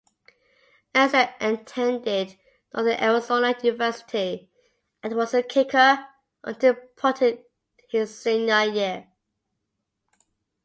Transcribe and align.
Ernster 0.95 1.31
attended 1.39 2.35
Northern 2.73 2.99
Arizona 2.99 3.53
University, 3.61 4.49
and 5.03 5.13
was 5.15 5.35
a 5.35 5.43
kicker, 5.43 6.07
until 6.43 6.73
punting 6.97 7.43
his 7.87 8.17
senior 8.19 8.63
year. 8.63 9.07